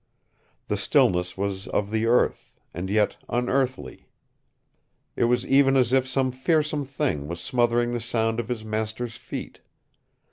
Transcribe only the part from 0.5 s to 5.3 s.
The stillness was of the earth, and yet unearthly. It